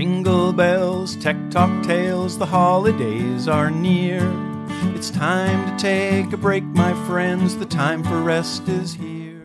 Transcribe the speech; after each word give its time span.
Jingle 0.00 0.54
bells, 0.54 1.14
tech 1.16 1.36
talk 1.50 1.84
tales, 1.84 2.38
the 2.38 2.46
holidays 2.46 3.46
are 3.46 3.70
near. 3.70 4.22
It's 4.94 5.10
time 5.10 5.76
to 5.76 5.82
take 5.82 6.32
a 6.32 6.38
break, 6.38 6.64
my 6.64 6.94
friends. 7.06 7.58
The 7.58 7.66
time 7.66 8.02
for 8.02 8.22
rest 8.22 8.66
is 8.66 8.94
here. 8.94 9.42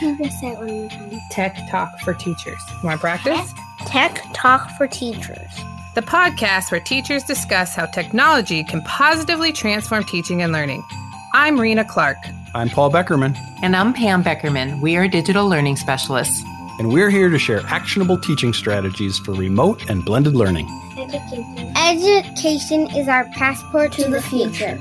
Can 0.00 0.18
you 0.18 0.28
say 0.40 0.48
it 0.48 0.58
one 0.58 0.72
more 0.72 0.88
time? 0.88 1.20
Tech 1.30 1.56
Talk 1.70 2.00
for 2.00 2.14
Teachers. 2.14 2.58
You 2.82 2.88
want 2.88 2.98
to 2.98 3.00
practice? 3.00 3.52
Tech 3.86 4.24
Talk 4.34 4.68
for 4.76 4.88
Teachers. 4.88 5.52
The 5.94 6.02
podcast 6.02 6.72
where 6.72 6.80
teachers 6.80 7.22
discuss 7.22 7.76
how 7.76 7.86
technology 7.86 8.64
can 8.64 8.82
positively 8.82 9.52
transform 9.52 10.02
teaching 10.02 10.42
and 10.42 10.52
learning. 10.52 10.84
I'm 11.32 11.60
Rena 11.60 11.84
Clark. 11.84 12.16
I'm 12.56 12.70
Paul 12.70 12.90
Beckerman, 12.90 13.36
And 13.62 13.76
I'm 13.76 13.92
Pam 13.92 14.24
Beckerman. 14.24 14.82
We 14.82 14.96
are 14.96 15.06
digital 15.06 15.48
learning 15.48 15.76
specialists. 15.76 16.42
And 16.80 16.90
we're 16.90 17.10
here 17.10 17.28
to 17.28 17.38
share 17.38 17.60
actionable 17.66 18.16
teaching 18.16 18.54
strategies 18.54 19.18
for 19.18 19.32
remote 19.32 19.90
and 19.90 20.02
blended 20.02 20.34
learning. 20.34 20.66
Education. 20.96 21.72
Education 21.76 22.90
is 22.96 23.06
our 23.06 23.26
passport 23.34 23.92
to, 23.92 24.08
the 24.08 24.22
future. 24.22 24.76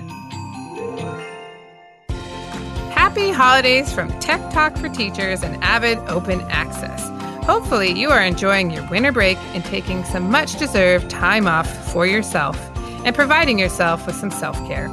Happy 2.89 3.31
holidays 3.31 3.91
from 3.91 4.17
Tech 4.21 4.39
Talk 4.53 4.77
for 4.77 4.87
Teachers 4.87 5.43
and 5.43 5.61
Avid 5.61 5.97
Open 6.07 6.39
Access. 6.43 7.09
Hopefully, 7.45 7.91
you 7.91 8.11
are 8.11 8.23
enjoying 8.23 8.71
your 8.71 8.89
winter 8.89 9.11
break 9.11 9.37
and 9.53 9.65
taking 9.65 10.05
some 10.05 10.31
much 10.31 10.57
deserved 10.57 11.09
time 11.09 11.47
off 11.47 11.91
for 11.91 12.07
yourself 12.07 12.57
and 13.03 13.13
providing 13.13 13.59
yourself 13.59 14.07
with 14.07 14.15
some 14.15 14.31
self 14.31 14.55
care. 14.67 14.87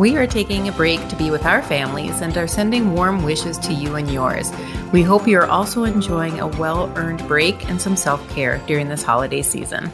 We 0.00 0.16
are 0.16 0.26
taking 0.26 0.66
a 0.66 0.72
break 0.72 1.06
to 1.08 1.16
be 1.16 1.30
with 1.30 1.44
our 1.44 1.60
families 1.60 2.22
and 2.22 2.34
are 2.38 2.46
sending 2.48 2.94
warm 2.94 3.22
wishes 3.22 3.58
to 3.58 3.74
you 3.74 3.96
and 3.96 4.10
yours. 4.10 4.50
We 4.94 5.02
hope 5.02 5.28
you 5.28 5.36
are 5.38 5.46
also 5.46 5.84
enjoying 5.84 6.40
a 6.40 6.46
well 6.46 6.90
earned 6.96 7.28
break 7.28 7.68
and 7.68 7.78
some 7.78 7.96
self 7.96 8.26
care 8.30 8.62
during 8.66 8.88
this 8.88 9.02
holiday 9.02 9.42
season. 9.42 9.92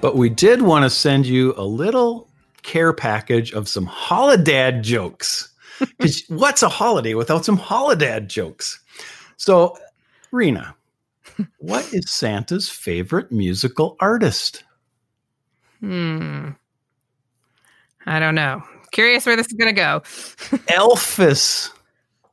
But 0.00 0.16
we 0.16 0.30
did 0.30 0.62
want 0.62 0.84
to 0.84 0.88
send 0.88 1.26
you 1.26 1.52
a 1.58 1.64
little 1.64 2.30
care 2.62 2.94
package 2.94 3.52
of 3.52 3.68
some 3.68 3.86
holidad 3.86 4.80
jokes. 4.80 5.52
'Cause 5.98 6.22
what's 6.28 6.62
a 6.62 6.70
holiday 6.70 7.12
without 7.12 7.44
some 7.44 7.58
holidad 7.58 8.26
jokes? 8.26 8.80
So, 9.36 9.76
Rena, 10.32 10.74
what 11.58 11.92
is 11.92 12.10
Santa's 12.10 12.70
favorite 12.70 13.30
musical 13.30 13.98
artist? 14.00 14.64
Hmm. 15.80 16.52
I 18.06 18.18
don't 18.18 18.34
know. 18.34 18.62
Curious 18.92 19.26
where 19.26 19.36
this 19.36 19.46
is 19.46 19.52
going 19.52 19.74
to 19.74 19.80
go. 19.80 20.00
Elvis. 20.68 21.70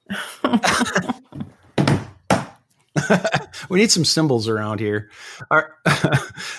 we 3.70 3.80
need 3.80 3.92
some 3.92 4.06
cymbals 4.06 4.48
around 4.48 4.80
here. 4.80 5.10
Our- 5.52 5.76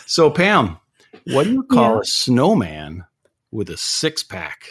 so, 0.06 0.30
Pam, 0.30 0.78
what 1.26 1.44
do 1.44 1.52
you 1.52 1.62
call 1.64 1.94
Yeah. 1.94 2.00
a 2.00 2.04
snowman 2.04 3.04
with 3.50 3.70
a 3.70 3.76
six 3.76 4.22
pack? 4.22 4.64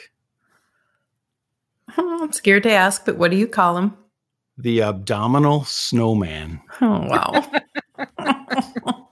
Oh, 1.98 2.18
hmm, 2.18 2.24
I'm 2.24 2.32
scared 2.32 2.64
to 2.64 2.72
ask, 2.72 3.06
but 3.06 3.18
what 3.18 3.32
do 3.32 3.38
you 3.38 3.48
call 3.48 3.78
him? 3.78 3.96
The 4.58 4.82
abdominal 4.82 5.64
snowman. 5.66 6.62
Oh, 6.82 7.08
wow. 7.08 7.52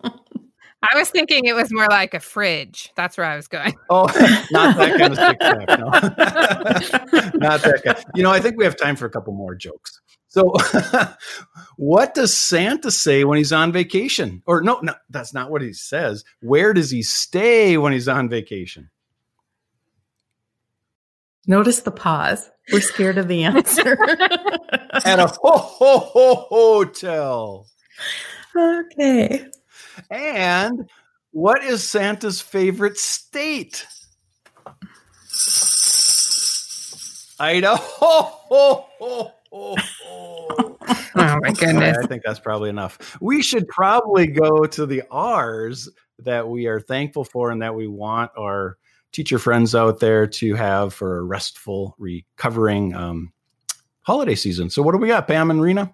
I 0.96 1.00
was 1.00 1.10
thinking 1.10 1.44
it 1.44 1.54
was 1.54 1.74
more 1.74 1.88
like 1.88 2.14
a 2.14 2.22
fridge. 2.22 2.90
That's 2.96 3.18
where 3.18 3.28
I 3.28 3.36
was 3.36 3.50
going. 3.50 3.76
Oh, 3.90 4.06
not 4.52 4.78
that 4.78 4.98
kind 4.98 5.12
of 5.12 5.18
six 5.18 5.38
pack. 5.42 5.68
No. 5.78 7.40
not 7.40 7.62
that 7.64 7.82
kind. 7.84 8.06
You 8.16 8.24
know, 8.24 8.32
I 8.32 8.40
think 8.40 8.58
we 8.58 8.64
have 8.64 8.78
time 8.78 8.96
for 8.96 9.06
a 9.06 9.10
couple 9.10 9.34
more 9.34 9.56
jokes. 9.56 10.00
So, 10.28 10.54
what 11.76 12.14
does 12.14 12.38
Santa 12.38 12.92
say 12.92 13.26
when 13.26 13.38
he's 13.38 13.52
on 13.52 13.74
vacation? 13.74 14.42
Or 14.46 14.62
no, 14.62 14.80
no, 14.82 14.94
that's 15.10 15.34
not 15.34 15.52
what 15.52 15.62
he 15.62 15.74
says. 15.74 16.24
Where 16.40 16.74
does 16.74 16.92
he 16.92 17.04
stay 17.04 17.78
when 17.78 17.92
he's 17.92 18.08
on 18.08 18.30
vacation? 18.30 18.90
Notice 21.46 21.82
the 21.82 21.92
pause. 21.92 22.50
We're 22.72 22.80
scared 22.80 23.18
of 23.18 23.28
the 23.28 23.44
answer. 23.44 23.98
At 25.04 25.20
a 25.20 25.28
ho 25.28 25.58
ho 25.58 26.00
ho 26.00 26.36
hotel. 26.50 27.68
okay. 28.56 29.50
And 30.10 30.90
what 31.32 31.64
is 31.64 31.84
Santa's 31.84 32.42
favorite 32.42 32.98
state? 32.98 33.86
Idaho. 37.40 37.76
Ho, 37.76 38.86
ho, 39.00 39.32
ho, 39.52 39.76
ho. 40.04 40.78
Oh 41.18 41.40
my 41.42 41.52
goodness. 41.52 41.98
I 42.02 42.08
think 42.08 42.24
that's 42.26 42.40
probably 42.40 42.70
enough. 42.70 43.18
We 43.22 43.42
should 43.42 43.68
probably 43.68 44.28
go 44.28 44.66
to 44.66 44.86
the 44.86 45.04
R's 45.10 45.90
that 46.20 46.48
we 46.48 46.68
are 46.68 46.80
thankful 46.80 47.26
for 47.26 47.52
and 47.52 47.62
that 47.62 47.76
we 47.76 47.88
want 47.88 48.32
our 48.38 48.78
teacher 49.12 49.40
friends 49.40 49.74
out 49.76 50.00
there 50.00 50.28
to 50.28 50.56
have 50.56 50.94
for 50.94 51.18
a 51.18 51.24
restful, 51.24 51.96
recovering 51.98 52.94
um, 52.94 53.32
holiday 54.02 54.36
season. 54.36 54.70
So, 54.70 54.82
what 54.82 54.92
do 54.92 54.98
we 54.98 55.08
got, 55.08 55.28
Pam 55.28 55.52
and 55.52 55.62
Rena? 55.62 55.94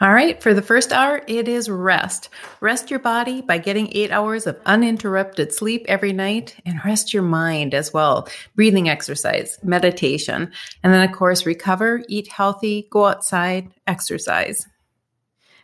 All 0.00 0.12
right, 0.12 0.42
for 0.42 0.54
the 0.54 0.62
first 0.62 0.92
hour, 0.92 1.22
it 1.26 1.46
is 1.46 1.70
rest. 1.70 2.28
Rest 2.60 2.90
your 2.90 2.98
body 2.98 3.42
by 3.42 3.58
getting 3.58 3.88
eight 3.92 4.10
hours 4.10 4.46
of 4.46 4.60
uninterrupted 4.66 5.54
sleep 5.54 5.84
every 5.88 6.12
night 6.12 6.56
and 6.66 6.84
rest 6.84 7.14
your 7.14 7.22
mind 7.22 7.74
as 7.74 7.92
well. 7.92 8.28
Breathing 8.56 8.88
exercise, 8.88 9.58
meditation, 9.62 10.50
and 10.82 10.92
then, 10.92 11.08
of 11.08 11.14
course, 11.14 11.46
recover, 11.46 12.02
eat 12.08 12.28
healthy, 12.28 12.88
go 12.90 13.06
outside, 13.06 13.72
exercise. 13.86 14.66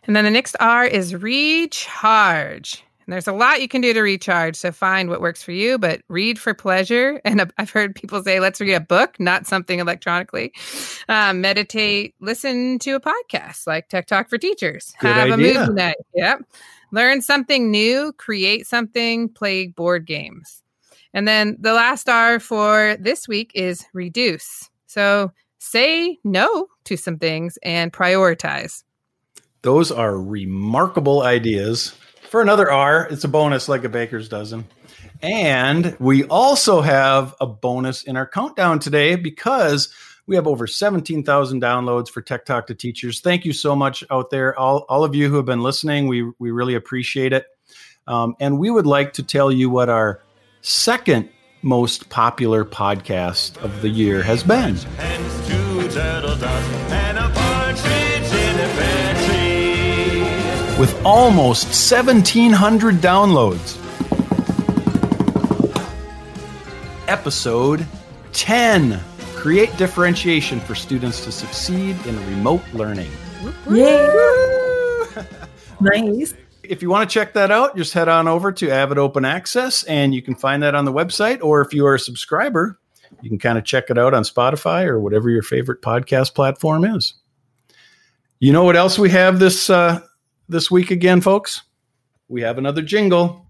And 0.03 0.15
then 0.15 0.23
the 0.23 0.31
next 0.31 0.55
R 0.59 0.85
is 0.85 1.13
recharge. 1.13 2.83
And 3.11 3.15
there's 3.15 3.27
a 3.27 3.33
lot 3.33 3.61
you 3.61 3.67
can 3.67 3.81
do 3.81 3.91
to 3.91 4.01
recharge. 4.01 4.55
So 4.55 4.71
find 4.71 5.09
what 5.09 5.19
works 5.19 5.43
for 5.43 5.51
you, 5.51 5.77
but 5.77 6.01
read 6.07 6.39
for 6.39 6.53
pleasure. 6.53 7.19
And 7.31 7.51
I've 7.57 7.69
heard 7.69 7.93
people 7.93 8.23
say, 8.23 8.39
let's 8.39 8.61
read 8.61 8.73
a 8.73 8.79
book, 8.79 9.19
not 9.19 9.47
something 9.47 9.79
electronically. 9.79 10.53
Um, 11.09 11.41
meditate, 11.41 12.15
listen 12.21 12.79
to 12.79 12.91
a 12.91 13.01
podcast 13.01 13.67
like 13.67 13.89
Tech 13.89 14.07
Talk 14.07 14.29
for 14.29 14.37
Teachers. 14.37 14.93
Good 14.99 15.13
Have 15.13 15.31
idea. 15.31 15.33
a 15.33 15.59
movie 15.59 15.73
night. 15.73 15.97
Yep. 16.13 16.43
Learn 16.93 17.21
something 17.21 17.69
new, 17.69 18.13
create 18.13 18.65
something, 18.65 19.27
play 19.27 19.67
board 19.67 20.05
games. 20.05 20.63
And 21.13 21.27
then 21.27 21.57
the 21.59 21.73
last 21.73 22.07
R 22.07 22.39
for 22.39 22.95
this 22.97 23.27
week 23.27 23.51
is 23.53 23.83
reduce. 23.93 24.69
So 24.87 25.33
say 25.59 26.17
no 26.23 26.67
to 26.85 26.95
some 26.95 27.17
things 27.17 27.57
and 27.61 27.91
prioritize. 27.91 28.83
Those 29.63 29.91
are 29.91 30.17
remarkable 30.17 31.23
ideas. 31.23 31.93
For 32.31 32.41
another 32.41 32.71
R, 32.71 33.09
it's 33.11 33.25
a 33.25 33.27
bonus 33.27 33.67
like 33.67 33.83
a 33.83 33.89
baker's 33.89 34.29
dozen. 34.29 34.65
And 35.21 35.97
we 35.99 36.23
also 36.23 36.79
have 36.79 37.35
a 37.41 37.45
bonus 37.45 38.03
in 38.03 38.15
our 38.15 38.25
countdown 38.25 38.79
today 38.79 39.17
because 39.17 39.93
we 40.27 40.37
have 40.37 40.47
over 40.47 40.65
17,000 40.65 41.61
downloads 41.61 42.07
for 42.07 42.21
Tech 42.21 42.45
Talk 42.45 42.67
to 42.67 42.73
Teachers. 42.73 43.19
Thank 43.19 43.43
you 43.43 43.51
so 43.51 43.75
much 43.75 44.01
out 44.09 44.29
there, 44.29 44.57
all, 44.57 44.85
all 44.87 45.03
of 45.03 45.13
you 45.13 45.27
who 45.27 45.35
have 45.35 45.45
been 45.45 45.59
listening. 45.59 46.07
We, 46.07 46.31
we 46.39 46.51
really 46.51 46.75
appreciate 46.75 47.33
it. 47.33 47.47
Um, 48.07 48.37
and 48.39 48.57
we 48.59 48.69
would 48.69 48.87
like 48.87 49.11
to 49.15 49.23
tell 49.23 49.51
you 49.51 49.69
what 49.69 49.89
our 49.89 50.23
second 50.61 51.27
most 51.61 52.07
popular 52.07 52.63
podcast 52.63 53.61
of 53.61 53.81
the 53.81 53.89
year 53.89 54.23
has 54.23 54.41
been. 54.41 54.77
With 60.79 60.99
almost 61.05 61.65
1,700 61.67 62.95
downloads. 62.95 63.77
Episode 67.07 67.85
10 68.33 69.01
Create 69.41 69.75
differentiation 69.75 70.59
for 70.59 70.75
students 70.75 71.23
to 71.25 71.31
succeed 71.31 71.97
in 72.05 72.15
remote 72.27 72.61
learning. 72.73 73.09
Yay! 73.71 74.07
nice. 75.81 76.35
If 76.61 76.83
you 76.83 76.91
want 76.91 77.09
to 77.09 77.11
check 77.11 77.33
that 77.33 77.49
out, 77.49 77.75
just 77.75 77.91
head 77.91 78.07
on 78.07 78.27
over 78.27 78.51
to 78.51 78.69
Avid 78.69 78.99
Open 78.99 79.25
Access 79.25 79.81
and 79.85 80.13
you 80.13 80.21
can 80.21 80.35
find 80.35 80.61
that 80.61 80.75
on 80.75 80.85
the 80.85 80.93
website. 80.93 81.39
Or 81.41 81.61
if 81.61 81.73
you 81.73 81.87
are 81.87 81.95
a 81.95 81.99
subscriber, 81.99 82.79
you 83.23 83.29
can 83.31 83.39
kind 83.39 83.57
of 83.57 83.63
check 83.63 83.85
it 83.89 83.97
out 83.97 84.13
on 84.13 84.21
Spotify 84.21 84.85
or 84.85 84.99
whatever 84.99 85.27
your 85.27 85.41
favorite 85.41 85.81
podcast 85.81 86.35
platform 86.35 86.85
is. 86.85 87.15
You 88.37 88.53
know 88.53 88.63
what 88.63 88.75
else 88.75 88.99
we 88.99 89.09
have 89.09 89.39
this 89.39 89.71
uh, 89.71 90.01
this 90.51 90.69
week 90.69 90.91
again, 90.91 91.21
folks? 91.21 91.63
We 92.27 92.41
have 92.41 92.57
another 92.57 92.81
jingle. 92.81 93.47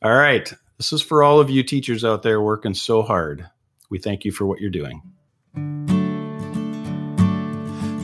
All 0.00 0.14
right, 0.14 0.50
this 0.78 0.92
is 0.92 1.02
for 1.02 1.22
all 1.22 1.40
of 1.40 1.50
you 1.50 1.62
teachers 1.62 2.04
out 2.04 2.22
there 2.22 2.40
working 2.40 2.74
so 2.74 3.02
hard. 3.02 3.48
We 3.90 3.98
thank 3.98 4.24
you 4.24 4.32
for 4.32 4.46
what 4.46 4.60
you're 4.60 4.70
doing. 4.70 5.02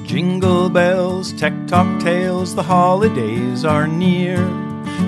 Jingle 0.04 0.68
bells, 0.68 1.32
tech 1.32 1.54
talk 1.68 2.02
tales, 2.02 2.54
the 2.54 2.62
holidays 2.62 3.64
are 3.64 3.86
near. 3.86 4.38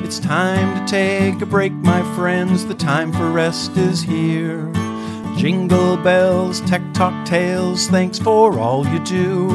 It's 0.05 0.19
time 0.19 0.87
to 0.87 0.91
take 0.91 1.43
a 1.43 1.47
break, 1.47 1.73
my 1.73 2.03
friends. 2.15 2.65
The 2.65 2.75
time 2.75 3.13
for 3.13 3.31
rest 3.31 3.77
is 3.77 4.01
here. 4.01 4.71
Jingle 5.37 5.97
bells, 5.97 6.61
tech 6.63 6.83
talk 6.95 7.27
tales, 7.27 7.89
thanks 7.89 8.19
for 8.19 8.59
all 8.59 8.87
you 8.87 9.01
do. 9.01 9.49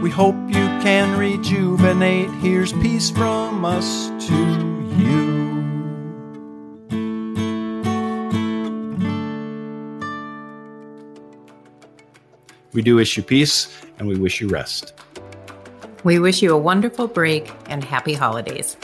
We 0.00 0.10
hope 0.10 0.34
you 0.48 0.71
can 0.82 1.16
rejuvenate. 1.16 2.28
Here's 2.40 2.72
peace 2.72 3.08
from 3.08 3.64
us 3.64 4.08
to 4.26 4.34
you. 4.98 5.32
We 12.72 12.82
do 12.82 12.96
wish 12.96 13.16
you 13.16 13.22
peace 13.22 13.68
and 13.98 14.08
we 14.08 14.18
wish 14.18 14.40
you 14.40 14.48
rest. 14.48 14.92
We 16.02 16.18
wish 16.18 16.42
you 16.42 16.52
a 16.52 16.58
wonderful 16.58 17.06
break 17.06 17.52
and 17.68 17.84
happy 17.84 18.14
holidays. 18.14 18.76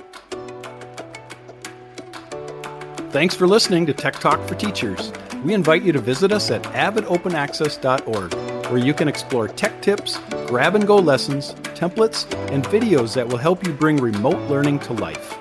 Thanks 3.10 3.34
for 3.34 3.48
listening 3.48 3.86
to 3.86 3.92
Tech 3.92 4.14
Talk 4.20 4.46
for 4.46 4.54
Teachers. 4.54 5.10
We 5.44 5.52
invite 5.52 5.82
you 5.82 5.90
to 5.92 5.98
visit 5.98 6.30
us 6.30 6.50
at 6.52 6.62
avidopenaccess.org, 6.62 8.30
where 8.70 8.79
you 8.79 8.94
can 8.94 9.09
explore 9.09 9.49
tech 9.49 9.81
tips, 9.82 10.19
grab 10.47 10.75
and 10.75 10.87
go 10.87 10.97
lessons, 10.97 11.55
templates, 11.75 12.31
and 12.53 12.65
videos 12.65 13.15
that 13.15 13.26
will 13.26 13.38
help 13.38 13.67
you 13.67 13.73
bring 13.73 13.97
remote 13.97 14.41
learning 14.50 14.79
to 14.81 14.93
life. 14.94 15.37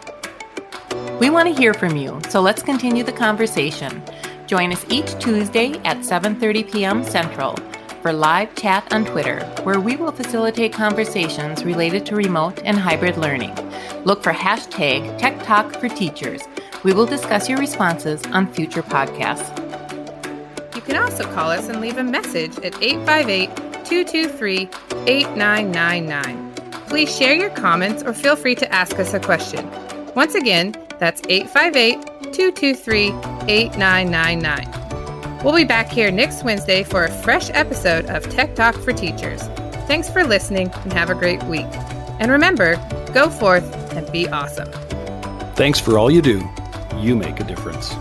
We 1.20 1.30
want 1.30 1.48
to 1.48 1.54
hear 1.54 1.74
from 1.74 1.98
you, 1.98 2.20
so 2.30 2.42
let's 2.42 2.62
continue 2.62 3.04
the 3.04 3.12
conversation. 3.12 4.04
Join 4.46 4.72
us 4.72 4.86
each 4.90 5.18
Tuesday 5.20 5.74
at 5.84 5.98
7:30 5.98 6.72
p.m. 6.72 7.04
Central 7.04 7.56
for 8.02 8.14
live 8.14 8.56
chat 8.56 8.94
on 8.94 9.04
Twitter, 9.04 9.44
where 9.64 9.80
we 9.80 9.96
will 9.96 10.12
facilitate 10.12 10.72
conversations 10.72 11.66
related 11.66 12.06
to 12.06 12.16
remote 12.16 12.62
and 12.64 12.78
hybrid 12.78 13.18
learning. 13.18 13.54
Look 14.06 14.24
for 14.24 14.32
hashtag 14.32 15.18
Tech 15.18 15.44
Talk 15.44 15.76
for 15.80 15.90
Teachers. 15.90 16.44
We 16.84 16.94
will 16.94 17.06
discuss 17.06 17.50
your 17.50 17.58
responses 17.58 18.24
on 18.28 18.54
future 18.54 18.84
podcasts. 18.84 19.67
You 20.88 20.94
can 20.94 21.04
also 21.04 21.26
call 21.34 21.52
us 21.52 21.68
and 21.68 21.82
leave 21.82 21.98
a 21.98 22.04
message 22.04 22.58
at 22.60 22.82
858 22.82 23.54
223 23.84 24.70
8999. 25.06 26.54
Please 26.88 27.14
share 27.14 27.36
your 27.36 27.50
comments 27.50 28.04
or 28.04 28.14
feel 28.14 28.38
free 28.38 28.56
to 28.56 28.74
ask 28.74 28.98
us 28.98 29.14
a 29.14 29.20
question. 29.20 29.70
Once 30.16 30.34
again, 30.34 30.74
that's 30.98 31.22
858 31.28 32.02
223 32.32 33.08
8999. 33.50 35.44
We'll 35.44 35.56
be 35.56 35.66
back 35.66 35.90
here 35.90 36.10
next 36.10 36.46
Wednesday 36.46 36.84
for 36.84 37.04
a 37.04 37.12
fresh 37.22 37.50
episode 37.50 38.06
of 38.06 38.24
Tech 38.30 38.56
Talk 38.56 38.76
for 38.76 38.94
Teachers. 38.94 39.44
Thanks 39.88 40.10
for 40.10 40.24
listening 40.24 40.72
and 40.74 40.94
have 40.94 41.10
a 41.10 41.16
great 41.16 41.44
week. 41.44 41.68
And 42.22 42.32
remember, 42.32 42.78
go 43.14 43.30
forth 43.30 43.70
and 43.94 44.10
be 44.14 44.30
awesome. 44.30 44.72
Thanks 45.56 45.82
for 45.82 45.98
all 45.98 46.10
you 46.10 46.22
do. 46.22 46.50
You 46.96 47.18
make 47.18 47.42
a 47.42 47.44
difference. 47.44 47.94